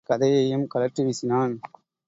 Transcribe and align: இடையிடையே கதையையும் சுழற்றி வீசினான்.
இடையிடையே 0.09 0.47
கதையையும் 0.49 0.67
சுழற்றி 0.75 1.03
வீசினான். 1.03 1.53